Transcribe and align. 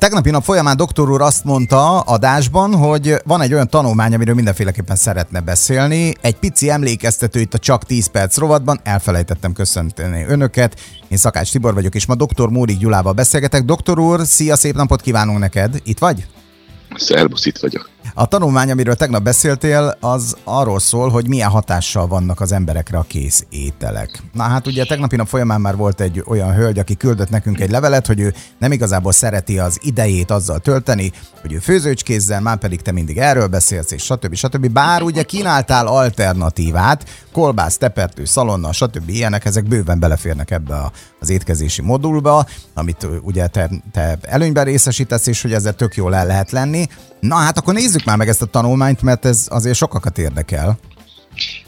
tegnapi 0.00 0.30
nap 0.30 0.44
folyamán 0.44 0.76
doktor 0.76 1.10
úr 1.10 1.20
azt 1.20 1.44
mondta 1.44 2.00
adásban, 2.00 2.74
hogy 2.74 3.14
van 3.24 3.40
egy 3.40 3.52
olyan 3.52 3.68
tanulmány, 3.68 4.14
amiről 4.14 4.34
mindenféleképpen 4.34 4.96
szeretne 4.96 5.40
beszélni. 5.40 6.14
Egy 6.20 6.36
pici 6.36 6.70
emlékeztető 6.70 7.40
itt 7.40 7.54
a 7.54 7.58
Csak 7.58 7.84
10 7.84 8.06
perc 8.06 8.36
rovatban, 8.36 8.80
elfelejtettem 8.84 9.52
köszönteni 9.52 10.24
önöket. 10.28 10.80
Én 11.08 11.18
Szakács 11.18 11.50
Tibor 11.52 11.74
vagyok, 11.74 11.94
és 11.94 12.06
ma 12.06 12.14
dr. 12.14 12.48
Móri 12.48 12.76
Gyulával 12.76 13.12
beszélgetek. 13.12 13.64
Doktor 13.64 13.98
úr, 13.98 14.20
szia, 14.24 14.56
szép 14.56 14.74
napot 14.74 15.00
kívánunk 15.00 15.38
neked. 15.38 15.80
Itt 15.84 15.98
vagy? 15.98 16.26
Szerbusz, 16.96 17.46
itt 17.46 17.58
vagyok. 17.58 17.88
A 18.14 18.26
tanulmány, 18.26 18.70
amiről 18.70 18.94
tegnap 18.94 19.22
beszéltél, 19.22 19.96
az 20.00 20.36
arról 20.44 20.80
szól, 20.80 21.08
hogy 21.08 21.28
milyen 21.28 21.50
hatással 21.50 22.06
vannak 22.06 22.40
az 22.40 22.52
emberekre 22.52 22.98
a 22.98 23.04
kész 23.08 23.44
ételek. 23.50 24.22
Na 24.32 24.42
hát 24.42 24.66
ugye 24.66 24.84
tegnapi 24.84 25.16
nap 25.16 25.26
folyamán 25.26 25.60
már 25.60 25.76
volt 25.76 26.00
egy 26.00 26.22
olyan 26.26 26.54
hölgy, 26.54 26.78
aki 26.78 26.96
küldött 26.96 27.30
nekünk 27.30 27.60
egy 27.60 27.70
levelet, 27.70 28.06
hogy 28.06 28.20
ő 28.20 28.34
nem 28.58 28.72
igazából 28.72 29.12
szereti 29.12 29.58
az 29.58 29.78
idejét 29.82 30.30
azzal 30.30 30.58
tölteni, 30.58 31.12
hogy 31.40 31.52
ő 31.52 31.58
főzőcskézzel, 31.58 32.40
már 32.40 32.58
pedig 32.58 32.82
te 32.82 32.92
mindig 32.92 33.18
erről 33.18 33.46
beszélsz, 33.46 33.90
és 33.90 34.02
stb. 34.02 34.34
stb. 34.34 34.68
Bár 34.68 35.02
ugye 35.02 35.22
kínáltál 35.22 35.86
alternatívát, 35.86 37.04
kolbász, 37.32 37.76
tepertő, 37.76 38.24
szalonna, 38.24 38.72
stb. 38.72 39.08
ilyenek, 39.08 39.44
ezek 39.44 39.68
bőven 39.68 39.98
beleférnek 39.98 40.50
ebbe 40.50 40.74
a, 40.74 40.92
az 41.20 41.30
étkezési 41.30 41.82
modulba, 41.82 42.46
amit 42.74 43.06
ugye 43.22 43.46
te, 43.46 43.70
te 43.92 44.18
előnyben 44.22 44.64
részesítesz, 44.64 45.26
és 45.26 45.42
hogy 45.42 45.52
ezzel 45.52 45.74
tök 45.74 45.94
jól 45.94 46.14
el 46.14 46.26
lehet 46.26 46.50
lenni. 46.50 46.88
Na 47.20 47.34
hát 47.34 47.58
akkor 47.58 47.74
nézzük 47.74 47.99
már 48.04 48.16
meg 48.16 48.28
ezt 48.28 48.42
a 48.42 48.46
tanulmányt, 48.46 49.02
mert 49.02 49.24
ez 49.24 49.46
azért 49.50 49.76
sokakat 49.76 50.18
érdekel. 50.18 50.78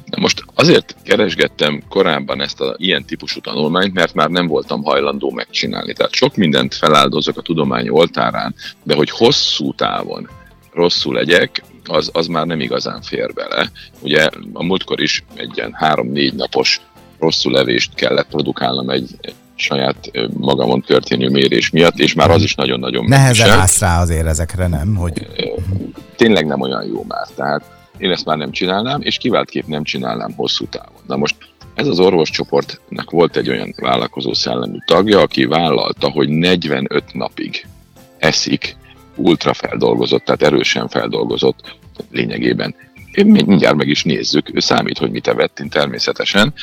Na 0.05 0.21
most 0.21 0.45
azért 0.55 0.97
keresgettem 1.03 1.83
korábban 1.89 2.41
ezt 2.41 2.61
a 2.61 2.75
ilyen 2.79 3.05
típusú 3.05 3.41
tanulmányt, 3.41 3.95
mert 3.95 4.15
már 4.15 4.29
nem 4.29 4.47
voltam 4.47 4.83
hajlandó 4.83 5.31
megcsinálni. 5.31 5.93
Tehát 5.93 6.13
sok 6.13 6.37
mindent 6.37 6.75
feláldozok 6.75 7.37
a 7.37 7.43
tudomány 7.43 7.89
oltárán, 7.89 8.55
de 8.83 8.95
hogy 8.95 9.11
hosszú 9.11 9.75
távon 9.75 10.29
rosszul 10.73 11.15
legyek, 11.15 11.63
az, 11.85 12.11
az 12.13 12.27
már 12.27 12.47
nem 12.47 12.61
igazán 12.61 13.03
fér 13.03 13.33
bele. 13.33 13.71
Ugye 14.01 14.29
a 14.53 14.65
múltkor 14.65 15.01
is 15.01 15.25
egy 15.35 15.51
ilyen 15.55 15.73
három-négy 15.73 16.35
napos 16.35 16.81
rosszul 17.19 17.53
levést 17.53 17.95
kellett 17.95 18.29
produkálnom 18.29 18.91
egy 18.91 19.11
saját 19.63 20.11
magamon 20.37 20.81
történő 20.81 21.29
mérés 21.29 21.71
miatt, 21.71 21.99
és 21.99 22.15
már 22.15 22.31
az 22.31 22.43
is 22.43 22.55
nagyon-nagyon 22.55 23.05
Nehezen 23.05 23.51
állsz 23.51 23.81
rá 23.81 24.01
azért 24.01 24.27
ezekre, 24.27 24.67
nem? 24.67 24.95
Hogy... 24.95 25.27
Tényleg 26.17 26.47
nem 26.47 26.61
olyan 26.61 26.87
jó 26.87 27.05
már, 27.09 27.27
tehát 27.35 27.63
én 27.99 28.11
ezt 28.11 28.25
már 28.25 28.37
nem 28.37 28.51
csinálnám, 28.51 29.01
és 29.03 29.17
kiváltképp 29.17 29.67
nem 29.67 29.85
csinálnám 29.85 30.33
hosszú 30.37 30.65
távon. 30.65 31.03
Na 31.07 31.17
most 31.17 31.37
ez 31.75 31.87
az 31.87 31.99
orvoscsoportnak 31.99 33.11
volt 33.11 33.37
egy 33.37 33.49
olyan 33.49 33.75
vállalkozó 33.77 34.33
szellemű 34.33 34.77
tagja, 34.87 35.21
aki 35.21 35.45
vállalta, 35.45 36.11
hogy 36.11 36.29
45 36.29 37.05
napig 37.13 37.67
eszik 38.19 38.77
ultrafeldolgozott, 39.17 40.25
tehát 40.25 40.43
erősen 40.43 40.89
feldolgozott 40.89 41.77
lényegében. 42.11 42.75
Én 43.13 43.27
mindjárt 43.27 43.77
meg 43.77 43.89
is 43.89 44.05
nézzük, 44.05 44.55
ő 44.55 44.61
számít, 44.61 44.99
hogy 44.99 45.11
mit 45.11 45.29
evett, 45.29 45.61
én 45.61 45.69
természetesen, 45.69 46.55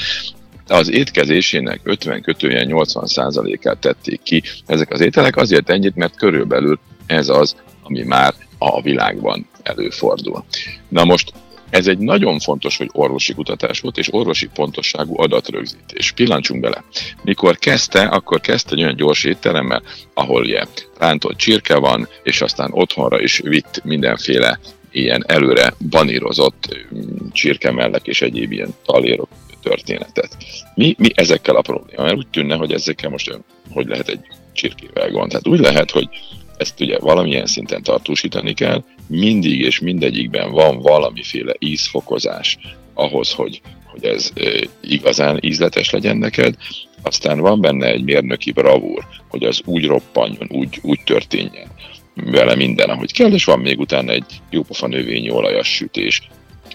az 0.70 0.92
étkezésének 0.92 1.80
50 1.84 2.22
kötője 2.22 2.66
80%-át 2.68 3.78
tették 3.78 4.22
ki 4.24 4.44
ezek 4.66 4.92
az 4.92 5.02
ételek, 5.02 5.36
azért 5.36 5.70
ennyit, 5.70 5.96
mert 5.96 6.16
körülbelül 6.16 6.80
ez 7.06 7.30
az, 7.30 7.56
ami 7.84 8.04
már 8.04 8.34
a 8.58 8.82
világban 8.82 9.48
előfordul. 9.64 10.44
Na 10.88 11.04
most 11.04 11.34
ez 11.70 11.88
egy 11.88 11.98
nagyon 11.98 12.40
fontos, 12.40 12.78
hogy 12.78 12.90
orvosi 12.92 13.34
kutatás 13.34 13.80
volt, 13.80 13.98
és 13.98 14.14
orvosi 14.14 14.48
pontosságú 14.54 15.22
adatrögzítés. 15.22 16.12
Pillancsunk 16.12 16.62
bele. 16.62 16.84
Mikor 17.24 17.58
kezdte, 17.58 18.02
akkor 18.02 18.40
kezdte 18.40 18.72
egy 18.76 18.82
olyan 18.82 18.96
gyors 18.96 19.24
étteremmel, 19.24 19.82
ahol 20.14 20.42
ugye 20.42 20.64
rántott 20.98 21.38
csirke 21.38 21.78
van, 21.78 22.08
és 22.24 22.42
aztán 22.42 22.70
otthonra 22.72 23.22
is 23.22 23.40
vitt 23.44 23.82
mindenféle 23.84 24.60
ilyen 24.92 25.24
előre 25.28 25.74
banírozott 25.90 26.78
mm, 26.96 27.28
csirkemellek 27.32 28.08
és 28.08 28.22
egyéb 28.22 28.52
ilyen 28.52 28.76
talérok 28.86 29.30
történetet. 29.62 30.38
Mi, 30.76 30.96
mi 30.98 31.10
ezekkel 31.14 31.56
a 31.56 31.62
probléma? 31.62 32.04
Mert 32.04 32.16
úgy 32.16 32.28
tűnne, 32.28 32.56
hogy 32.56 32.72
ezekkel 32.72 33.10
most 33.10 33.40
hogy 33.72 33.88
lehet 33.88 34.08
egy 34.08 34.20
csirkével 34.54 35.10
gond. 35.12 35.30
Tehát 35.30 35.48
úgy 35.48 35.60
lehet, 35.60 35.92
hogy 35.92 36.10
ezt 36.58 36.80
ugye 36.80 37.00
valamilyen 37.00 37.46
szinten 37.46 37.84
tartósítani 37.84 38.54
kell, 38.54 38.84
mindig 39.08 39.60
és 39.60 39.80
mindegyikben 39.80 40.52
van 40.52 40.80
valamiféle 40.82 41.54
ízfokozás 41.60 42.58
ahhoz, 42.94 43.32
hogy, 43.32 43.62
hogy 43.86 44.04
ez 44.04 44.34
igazán 44.82 45.40
ízletes 45.42 45.90
legyen 45.90 46.18
neked, 46.18 46.56
aztán 47.02 47.40
van 47.40 47.62
benne 47.62 47.88
egy 47.88 48.04
mérnöki 48.04 48.52
bravúr, 48.52 49.06
hogy 49.30 49.44
az 49.44 49.62
úgy 49.66 49.86
roppanjon, 49.86 50.48
úgy, 50.52 50.80
úgy 50.82 51.00
történjen 51.04 51.68
vele 52.14 52.56
minden, 52.56 52.90
ahogy 52.90 53.14
kell, 53.14 53.34
és 53.34 53.44
van 53.44 53.60
még 53.60 53.80
utána 53.80 54.12
egy 54.12 54.42
jópofa 54.50 54.88
növényi 54.88 55.30
olajas 55.30 55.68
sütés, 55.68 56.22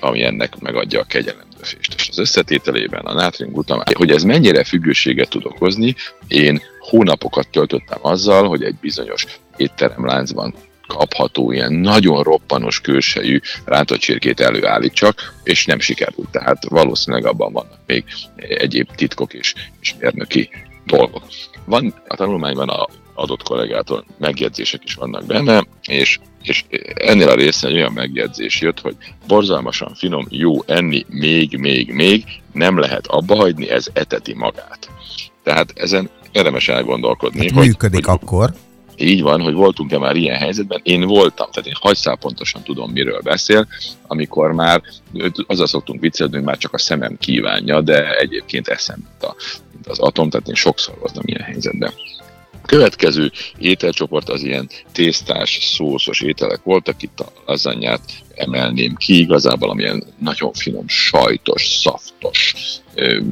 ami 0.01 0.23
ennek 0.23 0.59
megadja 0.59 1.01
a 1.01 1.05
kegyelemdöfést. 1.05 1.54
És 1.73 2.09
az 2.09 2.19
összetételében 2.19 3.05
a 3.05 3.13
nátriumglutamád, 3.13 3.93
hogy 3.93 4.11
ez 4.11 4.23
mennyire 4.23 4.65
függőséget 4.65 5.29
tud 5.29 5.45
okozni, 5.45 5.95
én 6.29 6.61
hónapokat 6.79 7.49
töltöttem 7.49 7.99
azzal, 8.03 8.49
hogy 8.49 8.63
egy 8.63 8.75
bizonyos 8.81 9.27
étteremláncban 9.57 10.55
kapható 10.87 11.53
ilyen 11.53 11.73
nagyon 11.73 12.23
roppanos 12.23 12.81
kősejű 12.81 13.41
rántott 13.65 14.41
előállítsak, 14.41 15.35
és 15.43 15.67
nem 15.67 15.81
sikerült. 15.81 16.29
Tehát 16.31 16.65
valószínűleg 16.69 17.27
abban 17.27 17.53
vannak 17.53 17.79
még 17.87 18.05
egyéb 18.37 18.95
titkok 18.95 19.35
és, 19.35 19.55
és 19.81 19.95
mérnöki 19.99 20.49
dolgok. 20.87 21.23
Van 21.65 21.95
a 22.09 22.17
tanulmányban 22.17 22.69
a 22.69 22.89
adott 23.15 23.43
kollégától 23.43 24.05
megjegyzések 24.19 24.85
is 24.85 24.95
vannak 24.95 25.27
benne, 25.27 25.67
és, 25.89 26.19
és 26.43 26.65
ennél 26.95 27.29
a 27.29 27.35
részen 27.35 27.71
egy 27.71 27.77
olyan 27.77 27.93
megjegyzés 27.93 28.61
jött, 28.61 28.81
hogy 28.81 28.97
borzalmasan 29.27 29.95
finom, 29.95 30.27
jó 30.29 30.63
enni, 30.67 31.05
még, 31.09 31.59
még, 31.59 31.93
még, 31.93 32.25
nem 32.53 32.79
lehet 32.79 33.07
abba 33.07 33.35
hagyni, 33.35 33.71
ez 33.71 33.87
eteti 33.93 34.35
magát. 34.35 34.91
Tehát 35.43 35.73
ezen 35.75 36.11
érdemes 36.33 36.69
elgondolkodni. 36.69 37.41
Hát 37.41 37.51
hogy, 37.51 37.67
működik 37.67 38.07
hogy, 38.07 38.15
akkor. 38.15 38.55
Így 38.97 39.23
van, 39.23 39.41
hogy 39.41 39.55
voltunk-e 39.55 39.99
már 39.99 40.17
ilyen 40.17 40.39
helyzetben. 40.39 40.81
Én 40.83 41.07
voltam, 41.07 41.51
tehát 41.51 41.69
én 41.69 41.77
hagyszál 41.81 42.17
pontosan 42.17 42.63
tudom, 42.63 42.91
miről 42.91 43.21
beszél, 43.21 43.67
amikor 44.07 44.53
már 44.53 44.83
azzal 45.47 45.67
szoktunk 45.67 46.01
viccelni, 46.01 46.35
hogy 46.35 46.45
már 46.45 46.59
csak 46.59 46.73
a 46.73 46.79
szemem 46.79 47.17
kívánja, 47.19 47.81
de 47.81 48.17
egyébként 48.19 48.69
eszem, 48.69 48.97
mint, 48.99 49.23
a, 49.23 49.35
mint 49.73 49.87
az 49.87 49.99
atom, 49.99 50.31
tehát 50.31 50.49
én 50.49 50.55
sokszor 50.55 50.95
voltam 50.99 51.23
ilyen 51.27 51.43
helyzetben. 51.43 51.93
Következő 52.67 53.31
ételcsoport 53.59 54.29
az 54.29 54.43
ilyen 54.43 54.69
tésztás, 54.93 55.59
szószos 55.63 56.21
ételek 56.21 56.63
voltak, 56.63 57.03
itt 57.03 57.21
a 57.21 57.33
lazanyát 57.47 58.01
emelném 58.35 58.95
ki, 58.95 59.19
igazából 59.19 59.71
amilyen 59.71 60.05
nagyon 60.19 60.53
finom, 60.53 60.89
sajtos, 60.89 61.67
szaftos, 61.67 62.55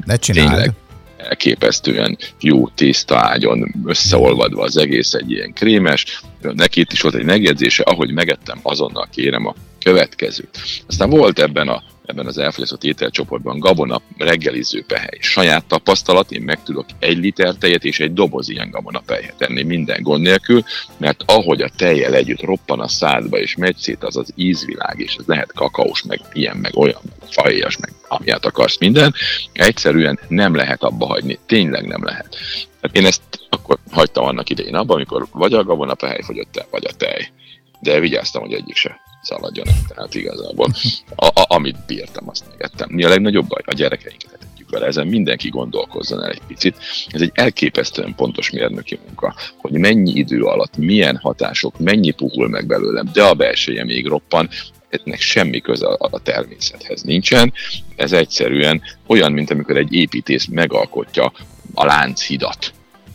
ne 0.05 0.17
tényleg 0.17 0.73
elképesztően 1.17 2.19
jó 2.41 2.69
tészta 2.69 3.19
ágyon 3.19 3.75
összeolvadva 3.85 4.63
az 4.63 4.77
egész 4.77 5.13
egy 5.13 5.31
ilyen 5.31 5.53
krémes. 5.53 6.23
Neki 6.41 6.81
itt 6.81 6.93
is 6.93 7.01
volt 7.01 7.15
egy 7.15 7.25
megjegyzése, 7.25 7.83
ahogy 7.83 8.13
megettem, 8.13 8.61
azonnal 8.63 9.09
kérem 9.13 9.47
a 9.47 9.55
következőt. 9.85 10.59
Aztán 10.87 11.11
volt 11.11 11.39
ebben 11.39 11.69
a 11.69 11.83
ebben 12.13 12.27
az 12.27 12.39
elfogyasztott 12.39 12.85
ételcsoportban 12.85 13.59
gabona 13.59 14.01
reggeliző 14.19 14.85
pehely. 14.87 15.19
Saját 15.21 15.65
tapasztalat, 15.65 16.31
én 16.33 16.43
meg 16.43 16.63
tudok 16.63 16.87
egy 16.99 17.17
liter 17.17 17.55
tejet 17.55 17.85
és 17.85 18.01
egy 18.01 18.13
doboz 18.13 18.49
ilyen 18.49 18.71
gabona 18.71 19.03
pehelyet 19.07 19.37
tenni 19.37 19.63
minden 19.63 20.03
gond 20.03 20.23
nélkül, 20.23 20.65
mert 20.97 21.23
ahogy 21.27 21.63
a 21.63 21.71
tejjel 21.77 22.15
együtt 22.15 22.43
roppan 22.43 22.81
a 22.81 22.89
szádba 22.89 23.39
és 23.39 23.57
megy 23.57 23.77
szét 23.77 24.05
az 24.05 24.17
az 24.17 24.33
ízvilág, 24.35 25.01
és 25.01 25.15
ez 25.15 25.25
lehet 25.27 25.53
kakaós, 25.53 26.03
meg 26.03 26.21
ilyen, 26.33 26.57
meg 26.57 26.77
olyan, 26.77 27.01
meg 27.37 27.79
meg 27.81 27.93
amilyet 28.09 28.45
akarsz 28.45 28.79
minden, 28.79 29.15
egyszerűen 29.53 30.19
nem 30.29 30.55
lehet 30.55 30.83
abba 30.83 31.07
hagyni, 31.07 31.39
tényleg 31.47 31.87
nem 31.87 32.05
lehet. 32.05 32.37
Hát 32.83 32.97
én 32.97 33.07
ezt 33.07 33.23
akkor 33.49 33.79
hagytam 33.91 34.25
annak 34.25 34.51
idején 34.51 34.75
abban, 34.75 34.97
amikor 34.97 35.27
vagy 35.33 35.55
a 35.55 35.65
gabona 35.65 35.95
pehely 35.95 36.23
fogyott 36.23 36.57
el, 36.57 36.67
vagy 36.71 36.85
a 36.85 36.93
tej. 36.97 37.33
De 37.81 38.01
vigyáztam, 38.01 38.43
hogy 38.43 38.53
egyik 38.53 38.77
se 38.77 39.01
szaladjon. 39.23 39.67
Tehát 39.89 40.15
igazából 40.15 40.69
a, 41.15 41.27
a, 41.27 41.45
amit 41.49 41.77
bírtam, 41.87 42.29
azt 42.29 42.45
megettem. 42.51 42.89
Mi 42.91 43.05
a 43.05 43.09
legnagyobb 43.09 43.47
baj? 43.47 43.63
A 43.65 43.73
gyerekeinket 43.73 44.33
etetjük 44.33 44.71
vele. 44.71 44.87
Ezen 44.87 45.07
mindenki 45.07 45.49
gondolkozzon 45.49 46.23
el 46.23 46.31
egy 46.31 46.43
picit. 46.47 46.77
Ez 47.09 47.21
egy 47.21 47.31
elképesztően 47.35 48.15
pontos 48.15 48.51
mérnöki 48.51 48.99
munka, 49.07 49.35
hogy 49.57 49.73
mennyi 49.73 50.13
idő 50.13 50.43
alatt, 50.43 50.77
milyen 50.77 51.17
hatások, 51.17 51.79
mennyi 51.79 52.11
puhul 52.11 52.49
meg 52.49 52.67
belőlem, 52.67 53.09
de 53.13 53.23
a 53.23 53.35
belseje 53.35 53.85
még 53.85 54.07
roppan, 54.07 54.49
ennek 54.89 55.21
semmi 55.21 55.61
köze 55.61 55.87
a 55.89 56.23
természethez 56.23 57.03
nincsen. 57.03 57.53
Ez 57.97 58.13
egyszerűen 58.13 58.83
olyan, 59.07 59.33
mint 59.33 59.51
amikor 59.51 59.77
egy 59.77 59.93
építész 59.93 60.47
megalkotja 60.47 61.33
a 61.75 61.85
lánchidat. 61.85 62.73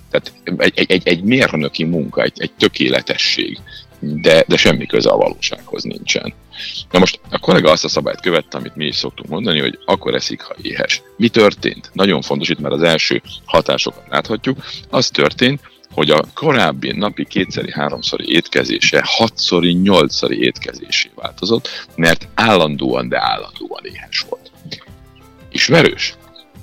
Tehát 0.09 0.33
egy, 0.57 0.91
egy, 0.91 1.07
egy 1.07 1.23
mérnöki 1.23 1.83
munka, 1.83 2.21
egy, 2.21 2.41
egy 2.41 2.51
tökéletesség 2.57 3.59
de, 3.99 4.43
de 4.47 4.57
semmi 4.57 4.85
köze 4.85 5.09
a 5.09 5.17
valósághoz 5.17 5.83
nincsen. 5.83 6.33
Na 6.91 6.99
most 6.99 7.19
a 7.29 7.39
kollega 7.39 7.71
azt 7.71 7.83
a 7.83 7.89
szabályt 7.89 8.21
követte, 8.21 8.57
amit 8.57 8.75
mi 8.75 8.85
is 8.85 8.95
szoktunk 8.95 9.29
mondani, 9.29 9.59
hogy 9.59 9.79
akkor 9.85 10.13
eszik, 10.13 10.41
ha 10.41 10.55
éhes. 10.61 11.01
Mi 11.17 11.29
történt? 11.29 11.89
Nagyon 11.93 12.21
fontos 12.21 12.49
itt, 12.49 12.59
mert 12.59 12.73
az 12.73 12.83
első 12.83 13.21
hatásokat 13.45 14.03
láthatjuk. 14.09 14.57
Az 14.89 15.09
történt, 15.09 15.61
hogy 15.91 16.11
a 16.11 16.25
korábbi 16.33 16.91
napi 16.91 17.25
kétszeri, 17.25 17.71
háromszori 17.71 18.33
étkezése 18.33 19.01
hatszori, 19.05 19.71
nyolcszori 19.71 20.39
étkezésé 20.43 21.09
változott, 21.15 21.69
mert 21.95 22.27
állandóan, 22.33 23.09
de 23.09 23.21
állandóan 23.21 23.81
éhes 23.83 24.25
volt. 24.29 24.51
Ismerős? 25.51 26.15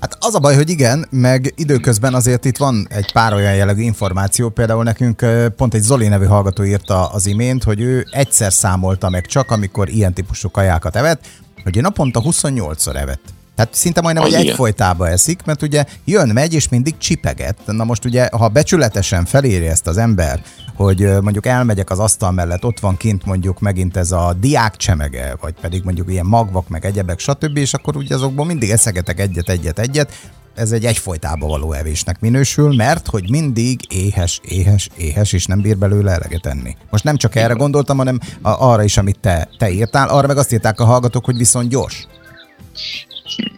Hát 0.04 0.16
az 0.20 0.34
a 0.34 0.38
baj, 0.38 0.54
hogy 0.54 0.70
igen, 0.70 1.06
meg 1.10 1.52
időközben 1.56 2.14
azért 2.14 2.44
itt 2.44 2.56
van 2.56 2.86
egy 2.90 3.12
pár 3.12 3.32
olyan 3.32 3.54
jellegű 3.54 3.82
információ, 3.82 4.48
például 4.48 4.82
nekünk 4.82 5.24
pont 5.56 5.74
egy 5.74 5.82
Zoli 5.82 6.08
nevű 6.08 6.24
hallgató 6.24 6.64
írta 6.64 7.06
az 7.06 7.26
imént, 7.26 7.62
hogy 7.62 7.80
ő 7.80 8.06
egyszer 8.10 8.52
számolta 8.52 9.08
meg 9.08 9.26
csak, 9.26 9.50
amikor 9.50 9.88
ilyen 9.88 10.12
típusú 10.12 10.50
kajákat 10.50 10.96
evett, 10.96 11.26
hogy 11.62 11.76
ő 11.76 11.80
naponta 11.80 12.22
28-szor 12.24 12.96
evett. 12.96 13.22
Tehát 13.54 13.74
szinte 13.74 14.00
majdnem, 14.00 14.24
hogy 14.24 14.34
egyfolytába 14.34 15.08
eszik, 15.08 15.44
mert 15.44 15.62
ugye 15.62 15.84
jön, 16.04 16.28
megy, 16.28 16.54
és 16.54 16.68
mindig 16.68 16.98
csipeget. 16.98 17.56
Na 17.66 17.84
most 17.84 18.04
ugye, 18.04 18.28
ha 18.32 18.48
becsületesen 18.48 19.24
feléri 19.24 19.66
ezt 19.66 19.86
az 19.86 19.96
ember, 19.96 20.42
hogy 20.74 21.08
mondjuk 21.20 21.46
elmegyek 21.46 21.90
az 21.90 21.98
asztal 21.98 22.30
mellett, 22.30 22.64
ott 22.64 22.80
van 22.80 22.96
kint 22.96 23.24
mondjuk 23.24 23.60
megint 23.60 23.96
ez 23.96 24.12
a 24.12 24.34
diák 24.40 24.76
csemege, 24.76 25.36
vagy 25.40 25.54
pedig 25.60 25.84
mondjuk 25.84 26.10
ilyen 26.10 26.26
magvak, 26.26 26.68
meg 26.68 26.84
egyebek, 26.84 27.18
stb., 27.18 27.56
és 27.56 27.74
akkor 27.74 27.96
ugye 27.96 28.14
azokból 28.14 28.44
mindig 28.44 28.70
eszegetek 28.70 29.20
egyet, 29.20 29.48
egyet, 29.48 29.78
egyet, 29.78 30.12
ez 30.54 30.72
egy 30.72 30.84
egyfolytába 30.84 31.46
való 31.46 31.72
evésnek 31.72 32.20
minősül, 32.20 32.74
mert 32.74 33.06
hogy 33.06 33.30
mindig 33.30 33.80
éhes, 33.88 34.40
éhes, 34.44 34.88
éhes, 34.96 35.32
és 35.32 35.46
nem 35.46 35.60
bír 35.60 35.78
belőle 35.78 36.12
eleget 36.12 36.46
enni. 36.46 36.76
Most 36.90 37.04
nem 37.04 37.16
csak 37.16 37.34
erre 37.34 37.54
gondoltam, 37.54 37.96
hanem 37.96 38.20
arra 38.42 38.82
is, 38.82 38.96
amit 38.96 39.18
te, 39.20 39.48
te 39.58 39.70
írtál, 39.70 40.08
arra 40.08 40.26
meg 40.26 40.36
azt 40.36 40.52
írták 40.52 40.80
a 40.80 40.84
hallgatók, 40.84 41.24
hogy 41.24 41.36
viszont 41.36 41.68
gyors 41.68 42.06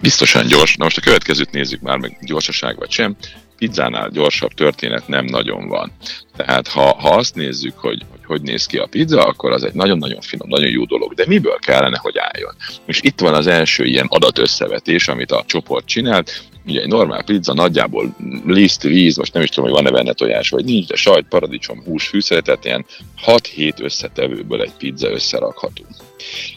biztosan 0.06 0.47
gyors. 0.47 0.76
Na 0.76 0.85
most 0.85 0.97
a 0.97 1.00
következőt 1.00 1.50
nézzük 1.50 1.81
már, 1.81 1.99
meg 1.99 2.19
gyorsaság 2.20 2.79
vagy 2.79 2.91
sem. 2.91 3.17
Pizzánál 3.58 4.08
gyorsabb 4.11 4.53
történet 4.53 5.08
nem 5.08 5.25
nagyon 5.25 5.69
van. 5.69 5.93
Tehát 6.37 6.69
ha, 6.69 6.97
ha 6.99 7.08
azt 7.08 7.35
nézzük, 7.35 7.79
hogy, 7.79 8.05
hogy 8.11 8.25
hogy 8.25 8.43
néz 8.43 8.67
ki 8.67 8.76
a 8.76 8.87
pizza, 8.87 9.23
akkor 9.23 9.53
az 9.53 9.64
egy 9.64 9.73
nagyon-nagyon 9.73 10.20
finom, 10.20 10.49
nagyon 10.49 10.70
jó 10.70 10.85
dolog. 10.85 11.14
De 11.14 11.25
miből 11.26 11.58
kellene, 11.58 11.99
hogy 12.03 12.19
álljon? 12.19 12.55
És 12.87 13.00
itt 13.03 13.20
van 13.20 13.35
az 13.35 13.47
első 13.47 13.85
ilyen 13.85 14.06
adatösszevetés, 14.08 15.08
amit 15.08 15.32
a 15.32 15.44
csoport 15.47 15.87
csinált. 15.87 16.43
Ugye 16.67 16.81
egy 16.81 16.89
normál 16.89 17.25
pizza 17.25 17.55
nagyjából 17.55 18.17
liszt, 18.47 18.83
víz, 18.83 19.17
most 19.17 19.33
nem 19.33 19.43
is 19.43 19.49
tudom, 19.49 19.65
hogy 19.71 19.83
van-e 19.83 19.91
benne 19.91 20.13
tojás, 20.13 20.49
vagy 20.49 20.65
nincs, 20.65 20.87
de 20.87 20.97
sajt, 20.97 21.27
paradicsom, 21.29 21.83
hús, 21.85 22.07
fűszeretet, 22.07 22.65
ilyen 22.65 22.87
6-7 23.27 23.83
összetevőből 23.83 24.63
egy 24.63 24.73
pizza 24.79 25.11
összerakható. 25.11 25.85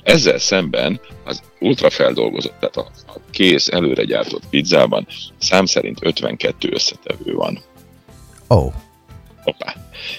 Ezzel 0.03 0.39
szemben 0.39 0.99
az 1.23 1.41
ultrafeldolgozott, 1.59 2.59
tehát 2.59 2.77
a, 2.77 2.87
a 3.07 3.19
kész, 3.31 3.67
előre 3.67 4.03
gyártott 4.03 4.43
pizzában 4.49 5.07
szám 5.37 5.65
szerint 5.65 5.97
52 6.01 6.69
összetevő 6.71 7.33
van. 7.33 7.59
Ó. 8.49 8.55
Oh. 8.55 8.73
Hoppá. 9.43 9.75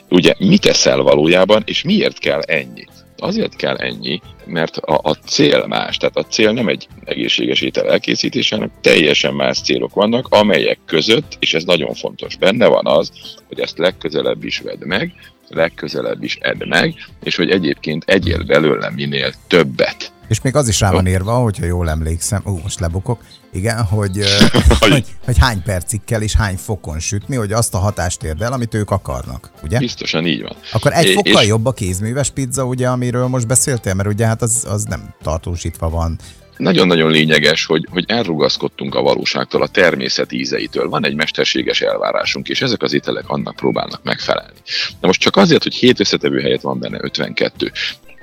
Ugye 0.09 0.35
mit 0.39 0.67
eszel 0.67 1.03
valójában, 1.03 1.63
és 1.67 1.83
miért 1.83 2.19
kell 2.19 2.41
ennyi? 2.41 2.87
Azért 3.21 3.57
kell 3.57 3.77
ennyi, 3.77 4.21
mert 4.47 4.77
a, 4.77 5.01
a 5.03 5.15
cél 5.15 5.67
más, 5.67 5.97
tehát 5.97 6.17
a 6.17 6.25
cél 6.25 6.53
nem 6.53 6.69
egy 6.69 6.89
egészséges 7.05 7.61
étel 7.61 7.91
elkészítése, 7.91 8.55
hanem 8.55 8.71
teljesen 8.81 9.35
más 9.35 9.61
célok 9.61 9.95
vannak, 9.95 10.27
amelyek 10.29 10.79
között, 10.87 11.37
és 11.39 11.55
ez 11.55 11.65
nagyon 11.65 11.95
fontos, 11.95 12.37
benne 12.37 12.67
van 12.67 12.87
az, 12.87 13.13
hogy 13.49 13.61
ezt 13.61 13.79
legközelebb 13.79 14.45
is 14.45 14.59
vedd 14.59 14.87
meg, 14.87 15.13
legközelebb 15.49 16.23
is 16.23 16.37
edd 16.41 16.69
meg, 16.69 16.95
és 17.23 17.37
hogy 17.37 17.51
egyébként 17.51 18.05
egyél 18.07 18.45
belőle 18.45 18.91
minél 18.91 19.33
többet. 19.49 20.13
És 20.31 20.41
még 20.41 20.57
az 20.57 20.69
is 20.69 20.81
rá 20.81 20.91
van 20.91 21.07
írva, 21.07 21.33
hogyha 21.33 21.65
jól 21.65 21.91
emlékszem, 21.91 22.43
ú, 22.45 22.59
most 22.63 22.81
lebukok, 22.81 23.21
igen, 23.53 23.85
hogy, 23.85 24.19
hogy, 24.81 25.05
hogy 25.25 25.39
hány 25.39 25.63
percig 25.63 26.01
kell 26.05 26.21
és 26.21 26.35
hány 26.35 26.57
fokon 26.57 26.99
sütni, 26.99 27.37
hogy 27.37 27.53
azt 27.53 27.75
a 27.75 27.79
hatást 27.79 28.23
érd 28.23 28.43
el, 28.43 28.53
amit 28.53 28.75
ők 28.75 28.91
akarnak, 28.91 29.51
ugye? 29.63 29.79
Biztosan 29.79 30.27
így 30.27 30.43
van. 30.43 30.57
Akkor 30.73 30.93
egy 30.93 31.13
fokkal 31.13 31.43
és... 31.43 31.49
jobb 31.49 31.67
a 31.67 31.73
kézműves 31.73 32.31
pizza, 32.31 32.65
ugye, 32.65 32.89
amiről 32.89 33.27
most 33.27 33.47
beszéltél, 33.47 33.95
mert 33.95 34.09
ugye 34.09 34.27
hát 34.27 34.43
az, 34.43 34.67
az 34.69 34.85
nem 34.85 35.15
tartósítva 35.23 35.89
van 35.89 36.19
nagyon-nagyon 36.57 37.11
lényeges, 37.11 37.65
hogy, 37.65 37.87
hogy 37.91 38.05
elrugaszkodtunk 38.09 38.95
a 38.95 39.03
valóságtól, 39.03 39.63
a 39.63 39.69
természet 39.69 40.33
ízeitől. 40.33 40.89
Van 40.89 41.05
egy 41.05 41.15
mesterséges 41.15 41.81
elvárásunk, 41.81 42.49
és 42.49 42.63
ezek 42.63 42.83
az 42.83 42.93
ételek 42.93 43.29
annak 43.29 43.57
próbálnak 43.57 44.03
megfelelni. 44.03 44.59
Na 45.01 45.07
most 45.07 45.21
csak 45.21 45.37
azért, 45.37 45.63
hogy 45.63 45.75
7 45.75 46.01
összetevő 46.01 46.41
helyett 46.41 46.61
van 46.61 46.79
benne 46.79 46.99
52. 47.01 47.73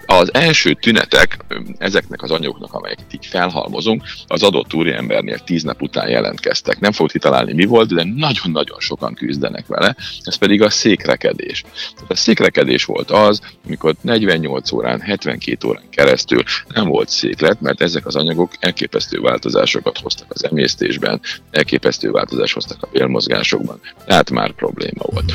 Az 0.09 0.33
első 0.33 0.74
tünetek 0.74 1.38
ezeknek 1.77 2.21
az 2.21 2.31
anyagoknak, 2.31 2.74
amelyeket 2.74 3.13
így 3.13 3.25
felhalmozunk, 3.25 4.04
az 4.27 4.44
adott 4.44 4.74
úriembernél 4.74 5.39
tíz 5.39 5.63
nap 5.63 5.81
után 5.81 6.09
jelentkeztek. 6.09 6.80
Nem 6.80 6.92
fogok 6.92 7.12
kitalálni, 7.12 7.54
mi 7.54 7.65
volt, 7.65 7.94
de 7.94 8.04
nagyon-nagyon 8.15 8.80
sokan 8.80 9.13
küzdenek 9.13 9.68
vele, 9.68 9.95
ez 10.24 10.36
pedig 10.36 10.62
a 10.62 10.69
székrekedés. 10.69 11.63
Tehát 11.95 12.12
a 12.12 12.15
székrekedés 12.15 12.86
volt 12.86 13.12
az, 13.12 13.42
amikor 13.65 13.95
48 14.01 14.71
órán, 14.71 15.01
72 15.01 15.68
órán 15.68 15.89
keresztül 15.89 16.44
nem 16.68 16.88
volt 16.88 17.09
széklet, 17.09 17.62
mert 17.62 17.81
ezek 17.81 18.06
az 18.06 18.15
anyagok 18.15 18.51
elképesztő 18.59 19.19
változásokat 19.19 19.98
hoztak 19.98 20.27
az 20.30 20.45
emésztésben, 20.45 21.21
elképesztő 21.51 22.12
változást 22.12 22.54
hoztak 22.54 22.83
a 22.83 22.89
bélmozgásokban, 22.92 23.80
tehát 24.06 24.30
már 24.30 24.51
probléma 24.51 25.04
volt. 25.06 25.33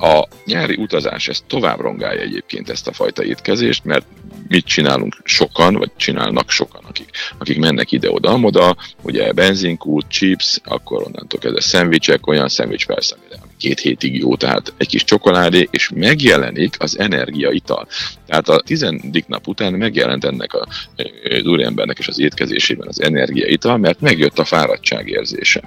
A 0.00 0.28
nyári 0.44 0.76
utazás 0.76 1.28
ezt 1.28 1.44
tovább 1.46 1.80
rongálja 1.80 2.20
egyébként 2.20 2.70
ezt 2.70 2.88
a 2.88 2.92
fajta 2.92 3.24
étkezést, 3.24 3.84
mert 3.84 4.06
mit 4.48 4.64
csinálunk 4.64 5.16
sokan, 5.24 5.74
vagy 5.74 5.90
csinálnak 5.96 6.50
sokan, 6.50 6.84
akik, 6.84 7.10
akik 7.38 7.58
mennek 7.58 7.92
ide-oda-amoda, 7.92 8.76
ugye 9.02 9.32
benzinkút, 9.32 10.08
chips, 10.08 10.60
akkor 10.64 11.02
onnantól 11.02 11.40
kezdve 11.40 11.60
szendvicsek, 11.60 12.26
olyan 12.26 12.48
szendvics 12.48 12.86
persze, 12.86 13.16
két 13.58 13.80
hétig 13.80 14.18
jó, 14.18 14.36
tehát 14.36 14.72
egy 14.76 14.88
kis 14.88 15.04
csokoládé, 15.04 15.68
és 15.70 15.90
megjelenik 15.94 16.74
az 16.78 16.98
energiaital. 16.98 17.86
Tehát 18.26 18.48
a 18.48 18.60
tizedik 18.60 19.26
nap 19.26 19.46
után 19.46 19.72
megjelent 19.72 20.24
ennek 20.24 20.54
a, 20.54 20.66
az 20.96 21.46
úriembernek 21.46 21.98
és 21.98 22.08
az 22.08 22.18
étkezésében 22.18 22.88
az 22.88 23.02
energiaital, 23.02 23.76
mert 23.76 24.00
megjött 24.00 24.38
a 24.38 24.44
fáradtság 24.44 25.08
érzése. 25.08 25.62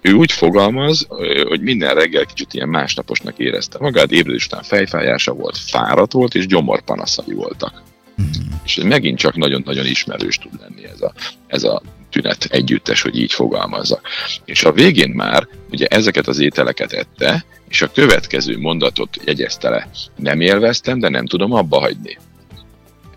Ő 0.00 0.12
úgy 0.12 0.32
fogalmaz, 0.32 1.06
hogy 1.48 1.60
minden 1.60 1.94
reggel 1.94 2.24
kicsit 2.24 2.54
ilyen 2.54 2.68
másnaposnak 2.68 3.38
érezte 3.38 3.78
magát, 3.80 4.12
ébredés 4.12 4.46
után 4.46 4.62
fejfájása 4.62 5.32
volt, 5.32 5.56
fáradt 5.56 6.12
volt, 6.12 6.34
és 6.34 6.46
gyomorpanaszai 6.46 7.34
voltak. 7.34 7.82
Mm-hmm. 8.22 8.52
És 8.64 8.80
megint 8.82 9.18
csak 9.18 9.36
nagyon-nagyon 9.36 9.86
ismerős 9.86 10.38
tud 10.38 10.60
lenni 10.60 10.84
ez 10.84 11.00
a, 11.00 11.12
ez 11.46 11.62
a 11.62 11.82
tünet 12.10 12.44
együttes, 12.44 13.02
hogy 13.02 13.18
így 13.18 13.32
fogalmazza. 13.32 14.00
És 14.44 14.64
a 14.64 14.72
végén 14.72 15.10
már 15.10 15.48
ugye 15.70 15.86
ezeket 15.86 16.26
az 16.26 16.38
ételeket 16.38 16.92
ette, 16.92 17.44
és 17.68 17.82
a 17.82 17.90
következő 17.92 18.58
mondatot 18.58 19.16
jegyezte 19.24 19.68
le. 19.68 19.88
Nem 20.16 20.40
élveztem, 20.40 20.98
de 20.98 21.08
nem 21.08 21.26
tudom 21.26 21.52
abba 21.52 21.78
hagyni. 21.78 22.18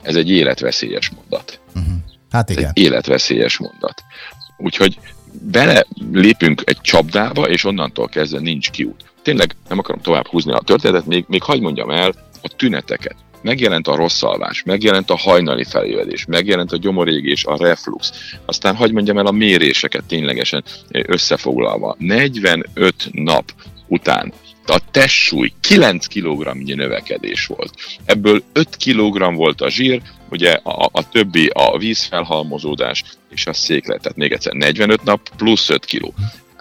Ez 0.02 0.16
egy 0.16 0.30
életveszélyes 0.30 1.10
mondat. 1.10 1.60
Uh-huh. 1.76 1.94
Hát 2.30 2.50
igen. 2.50 2.64
Ez 2.64 2.72
egy 2.74 2.84
életveszélyes 2.84 3.58
mondat. 3.58 4.04
Úgyhogy 4.58 5.00
bele 5.42 5.86
lépünk 6.12 6.62
egy 6.66 6.82
csapdába, 6.82 7.50
és 7.50 7.64
onnantól 7.64 8.08
kezdve 8.08 8.40
nincs 8.40 8.70
kiút. 8.70 9.04
Tényleg 9.22 9.56
nem 9.70 9.80
akarom 9.80 10.02
tovább 10.02 10.28
húzni 10.28 10.52
a 10.52 10.62
történetet, 10.66 11.06
még, 11.06 11.26
még 11.28 11.44
hagyd 11.44 11.62
mondjam 11.62 11.90
el 11.90 12.14
a 12.42 12.48
tüneteket. 12.56 13.16
Megjelent 13.42 13.88
a 13.88 13.96
rossz 13.96 14.24
alvás, 14.24 14.64
megjelent 14.64 15.10
a 15.10 15.18
hajnali 15.18 15.64
felévedés, 15.64 16.26
megjelent 16.26 16.72
a 16.72 16.78
gyomorégés, 16.78 17.46
a 17.46 17.58
reflux. 17.58 18.12
Aztán 18.46 18.76
hagyd 18.76 18.94
mondjam 18.94 19.18
el 19.18 19.26
a 19.26 19.32
méréseket 19.32 20.04
ténylegesen 20.04 20.64
összefoglalva. 20.90 21.96
45 22.00 22.94
nap 23.12 23.52
után 23.88 24.34
a 24.66 24.80
testsúly 24.92 25.52
9 25.60 26.08
kg 26.08 26.76
növekedés 26.76 27.46
volt. 27.46 27.74
Ebből 28.06 28.44
5 28.54 28.78
kg 28.86 29.36
volt 29.36 29.62
a 29.62 29.70
zsír, 29.70 30.02
ugye 30.30 30.52
a, 30.52 30.90
a 30.92 31.10
többi 31.10 31.48
a 31.54 31.78
vízfelhalmozódás 31.78 33.04
és 33.30 33.46
a 33.46 33.54
széklet, 33.54 34.02
tehát 34.02 34.18
még 34.18 34.32
egyszer 34.32 34.54
45 34.54 35.04
nap 35.04 35.30
plusz 35.38 35.70
5 35.70 35.86
kg 35.86 36.14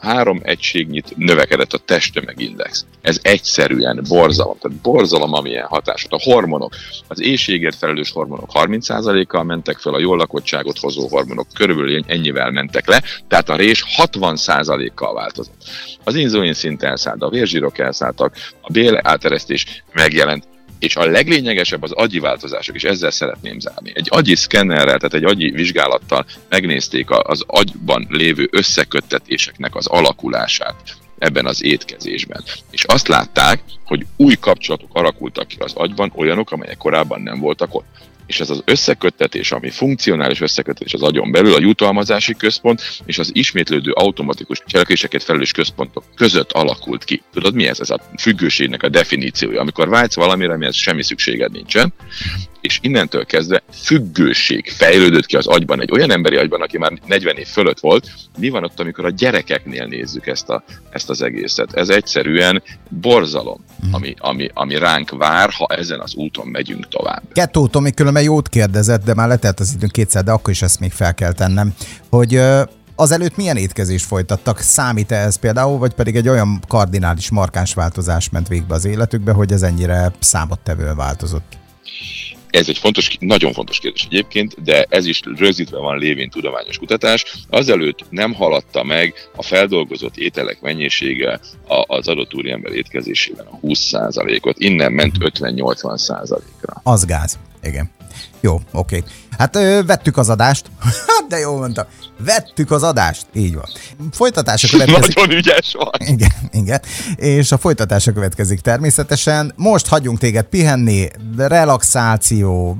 három 0.05 0.41
egységnyit 0.43 1.17
növekedett 1.17 1.73
a 1.73 1.79
testtömegindex. 1.79 2.85
Ez 3.01 3.19
egyszerűen 3.23 4.05
borzalom. 4.09 4.57
Tehát 4.61 4.79
borzalom, 4.79 5.33
amilyen 5.33 5.67
hatásot. 5.67 6.13
A 6.13 6.21
hormonok, 6.23 6.75
az 7.09 7.21
éjségért 7.21 7.77
felelős 7.77 8.11
hormonok 8.11 8.51
30%-kal 8.53 9.43
mentek 9.43 9.79
fel, 9.79 9.95
a 9.95 10.01
jól 10.01 10.17
lakottságot 10.17 10.79
hozó 10.79 11.09
hormonok 11.09 11.47
körülbelül 11.55 12.05
ennyivel 12.07 12.51
mentek 12.51 12.87
le, 12.87 13.03
tehát 13.29 13.49
a 13.49 13.57
rés 13.57 13.85
60%-kal 13.97 15.15
változott. 15.15 15.63
Az 16.05 16.15
inzulin 16.15 16.55
szint 16.55 16.83
elszállt, 16.83 17.23
a 17.23 17.29
vérzsírok 17.29 17.79
elszálltak, 17.79 18.37
a 18.61 18.73
bél 18.73 19.01
áteresztés 19.03 19.85
megjelent, 19.93 20.47
és 20.85 20.97
a 20.97 21.11
leglényegesebb 21.11 21.83
az 21.83 21.93
agyi 21.93 22.19
változások, 22.19 22.75
és 22.75 22.85
ezzel 22.85 23.11
szeretném 23.11 23.61
zárni. 23.61 23.93
Egy 23.95 24.09
agyi 24.11 24.35
szkennerrel, 24.35 24.97
tehát 24.97 25.15
egy 25.15 25.25
agyi 25.25 25.51
vizsgálattal 25.51 26.27
megnézték 26.49 27.11
az 27.11 27.45
agyban 27.47 28.07
lévő 28.11 28.49
összeköttetéseknek 28.51 29.75
az 29.75 29.87
alakulását 29.87 30.97
ebben 31.19 31.47
az 31.47 31.65
étkezésben. 31.65 32.45
És 32.71 32.85
azt 32.85 33.09
látták, 33.09 33.63
hogy 33.85 34.07
új 34.17 34.35
kapcsolatok 34.41 34.91
alakultak 34.93 35.49
ki 35.49 35.57
az 35.59 35.73
agyban, 35.75 36.13
olyanok, 36.15 36.51
amelyek 36.51 36.77
korábban 36.77 37.21
nem 37.21 37.41
voltak 37.41 37.75
ott. 37.75 37.87
És 38.27 38.41
ez 38.41 38.51
az 38.51 38.63
összeköttetés, 38.65 39.53
ami 39.53 39.71
funkcionális 39.71 40.41
összeköttetés 40.41 40.93
az 40.95 41.03
agyon 41.03 41.31
belül, 41.33 41.55
a 41.55 41.61
jutalmazási 41.61 42.35
központ 42.35 42.83
és 43.05 43.19
az 43.19 43.31
ismétlődő 43.33 43.91
automatikus 43.91 44.63
cselekvéseket 44.67 45.23
felelős 45.23 45.53
központok 45.53 46.05
között 46.15 46.53
alakult 46.53 47.05
ki. 47.05 47.23
Tudod, 47.33 47.55
mi 47.55 47.67
ez? 47.67 47.81
Ez 47.81 47.91
a 47.91 48.01
függőségnek 48.19 48.83
a 48.83 48.89
definíciója. 48.89 49.61
Amikor 49.61 49.89
vágysz 49.89 50.15
valamire, 50.15 50.53
amihez 50.53 50.77
semmi 50.77 51.03
szükséged 51.03 51.53
nincsen, 51.53 51.93
és 52.65 52.79
innentől 52.83 53.25
kezdve 53.25 53.63
függőség 53.73 54.71
fejlődött 54.71 55.27
ki 55.27 55.37
az 55.37 55.47
agyban, 55.47 55.81
egy 55.81 55.91
olyan 55.93 56.11
emberi 56.11 56.37
agyban, 56.37 56.63
aki 56.63 56.79
már 56.79 56.93
40 57.07 57.37
év 57.37 57.47
fölött 57.47 57.81
volt. 57.81 58.11
Mi 58.39 58.49
van 58.49 58.65
ott, 58.65 58.81
amikor 58.81 59.05
a 59.05 59.11
gyerekeknél 59.11 59.87
nézzük 59.87 60.27
ezt, 60.27 60.49
a, 60.49 60.65
ezt 60.91 61.11
az 61.11 61.23
egészet? 61.23 61.73
Ez 61.73 61.89
egyszerűen 61.89 62.63
borzalom, 62.89 63.65
mhm. 63.81 63.95
ami, 63.95 64.15
ami, 64.19 64.51
ami 64.55 64.79
ránk 64.79 65.11
vár, 65.11 65.51
ha 65.51 65.67
ezen 65.67 66.01
az 66.01 66.15
úton 66.15 66.47
megyünk 66.47 66.89
tovább. 66.89 67.23
Kettó, 67.33 67.67
Tomi 67.67 67.91
különben 67.91 68.23
jót 68.23 68.49
kérdezett, 68.49 69.05
de 69.05 69.15
már 69.15 69.29
letelt 69.29 69.61
az 69.61 69.73
időnk 69.77 69.93
kétszer, 69.93 70.25
de 70.25 70.31
akkor 70.31 70.53
is 70.53 70.63
ezt 70.63 70.81
még 70.81 70.93
fel 70.93 71.15
kell 71.15 71.33
tennem, 71.33 71.75
hogy 72.11 72.41
Azelőtt 72.97 73.37
milyen 73.37 73.57
étkezést 73.57 74.05
folytattak? 74.05 74.59
Számít-e 74.59 75.17
ez 75.17 75.37
például, 75.37 75.79
vagy 75.79 75.95
pedig 75.95 76.17
egy 76.17 76.29
olyan 76.29 76.61
kardinális 76.69 77.31
markáns 77.31 77.75
változás 77.75 78.31
ment 78.31 78.49
végbe 78.49 78.75
az 78.75 78.85
életükbe, 78.85 79.33
hogy 79.33 79.53
ez 79.53 79.63
ennyire 79.63 80.13
számottevően 80.19 80.97
változott? 80.97 81.59
Ez 82.55 82.69
egy 82.69 82.79
fontos, 82.79 83.17
nagyon 83.21 83.53
fontos 83.53 83.79
kérdés 83.79 84.05
egyébként, 84.05 84.63
de 84.63 84.87
ez 84.89 85.07
is 85.07 85.21
rögzítve 85.37 85.79
van 85.79 85.99
lévén 85.99 86.31
tudományos 86.31 86.79
kutatás. 86.79 87.25
Azelőtt 87.51 88.05
nem 88.11 88.35
haladta 88.35 88.83
meg 88.83 89.15
a 89.37 89.43
feldolgozott 89.43 90.17
ételek 90.17 90.61
mennyisége 90.61 91.41
az 91.87 92.09
adott 92.09 92.35
úriember 92.35 92.73
étkezésében 92.73 93.47
a 93.47 93.59
20%-ot, 93.63 94.59
innen 94.59 94.93
ment 94.93 95.17
50-80%-ra. 95.19 96.81
Az 96.83 97.05
gáz, 97.05 97.39
igen. 97.63 97.91
Jó, 98.41 98.55
oké. 98.55 98.97
Okay. 98.97 99.11
Hát 99.39 99.57
ö, 99.57 99.81
vettük 99.87 100.17
az 100.17 100.29
adást. 100.29 100.67
Hát, 101.07 101.27
de 101.29 101.39
jó 101.39 101.57
mondta. 101.57 101.87
Vettük 102.19 102.71
az 102.71 102.83
adást. 102.83 103.27
Így 103.33 103.55
van. 103.55 103.65
Folytatása 104.13 104.69
következik. 104.69 105.15
Nagyon 105.15 105.37
ügyes 105.37 105.77
vagy. 105.79 106.09
Igen, 106.09 106.33
igen. 106.51 106.81
És 107.17 107.53
a 107.53 107.59
folytatása 107.59 108.13
következik 108.13 108.61
természetesen. 108.61 109.53
Most 109.57 109.87
hagyunk 109.87 110.19
téged 110.19 110.45
pihenni, 110.45 111.09
relaxáció, 111.37 112.79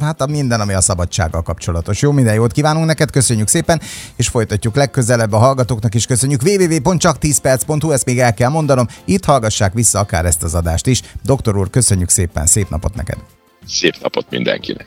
hát 0.00 0.20
a 0.20 0.26
minden, 0.26 0.60
ami 0.60 0.72
a 0.72 0.80
szabadsággal 0.80 1.42
kapcsolatos. 1.42 2.02
Jó, 2.02 2.12
minden 2.12 2.34
jót 2.34 2.52
kívánunk 2.52 2.86
neked, 2.86 3.10
köszönjük 3.10 3.48
szépen, 3.48 3.80
és 4.16 4.28
folytatjuk 4.28 4.74
legközelebb 4.74 5.32
a 5.32 5.38
hallgatóknak 5.38 5.94
is 5.94 6.06
köszönjük. 6.06 6.42
www.csak10perc.hu, 6.42 7.90
ezt 7.90 8.04
még 8.04 8.20
el 8.20 8.34
kell 8.34 8.50
mondanom, 8.50 8.86
itt 9.04 9.24
hallgassák 9.24 9.72
vissza 9.72 9.98
akár 9.98 10.24
ezt 10.24 10.42
az 10.42 10.54
adást 10.54 10.86
is. 10.86 11.02
Doktor 11.22 11.56
úr, 11.56 11.70
köszönjük 11.70 12.08
szépen, 12.08 12.46
szép 12.46 12.70
napot 12.70 12.94
neked! 12.94 13.18
Szép 13.66 13.96
napot 14.00 14.30
mindenkinek! 14.30 14.82